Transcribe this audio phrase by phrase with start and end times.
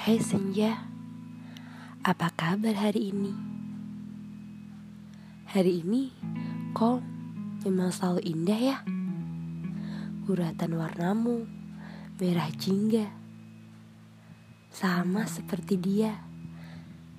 [0.00, 0.80] Hai Senja,
[2.00, 3.36] apa kabar hari ini?
[5.44, 6.08] Hari ini
[6.72, 7.04] kok
[7.68, 8.76] memang selalu indah ya?
[10.24, 11.44] Guratan warnamu
[12.16, 13.12] merah jingga,
[14.72, 16.16] sama seperti dia,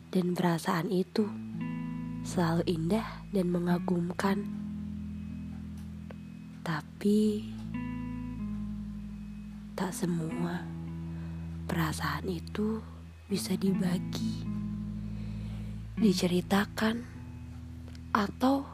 [0.09, 1.29] dan perasaan itu
[2.25, 4.41] selalu indah dan mengagumkan.
[6.66, 7.45] Tapi
[9.77, 10.80] tak semua
[11.71, 12.84] perasaan itu
[13.31, 14.43] bisa dibagi,
[15.95, 16.99] diceritakan,
[18.11, 18.67] atau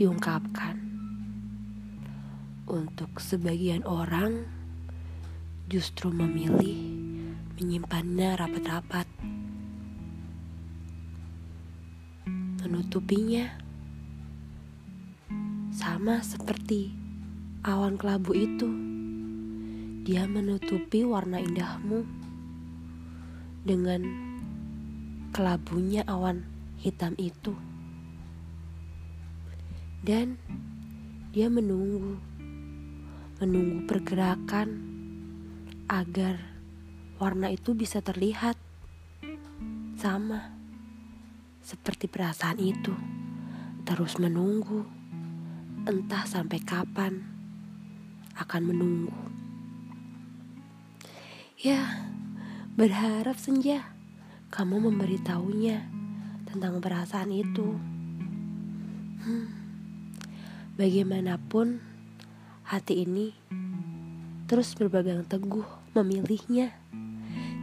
[0.00, 0.80] diungkapkan.
[2.64, 4.48] Untuk sebagian orang,
[5.68, 6.80] justru memilih
[7.60, 9.04] menyimpannya rapat-rapat,
[12.64, 13.52] menutupinya
[15.76, 16.96] sama seperti
[17.68, 18.70] awan kelabu itu.
[20.08, 22.29] Dia menutupi warna indahmu
[23.64, 24.00] dengan
[25.30, 26.44] kelabunya awan
[26.80, 27.52] hitam itu.
[30.00, 30.40] Dan
[31.30, 32.16] dia menunggu,
[33.38, 34.68] menunggu pergerakan
[35.86, 36.40] agar
[37.20, 38.56] warna itu bisa terlihat
[40.00, 40.56] sama
[41.60, 42.96] seperti perasaan itu.
[43.84, 44.88] Terus menunggu,
[45.84, 47.20] entah sampai kapan
[48.40, 49.12] akan menunggu.
[51.60, 52.09] Ya,
[52.80, 53.92] Berharap senja.
[54.48, 55.84] Kamu memberitahunya
[56.48, 57.76] tentang perasaan itu.
[59.20, 59.52] Hmm,
[60.80, 61.76] bagaimanapun
[62.64, 63.36] hati ini
[64.48, 66.72] terus berpegang teguh memilihnya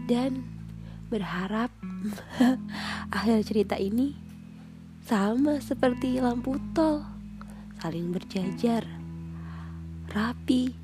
[0.05, 0.45] dan
[1.09, 1.73] berharap
[3.17, 4.13] akhir cerita ini
[5.01, 7.01] sama seperti lampu tol
[7.81, 8.85] saling berjajar
[10.13, 10.77] rapi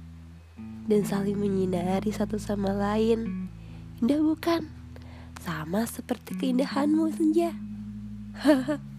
[0.89, 3.52] dan saling menyinari satu sama lain
[4.03, 4.67] Indah bukan?
[5.47, 7.55] Sama seperti keindahanmu senja.
[8.35, 8.83] Hahaha.